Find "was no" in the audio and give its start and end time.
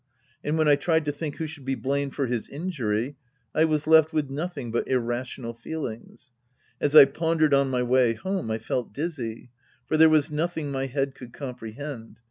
10.09-10.47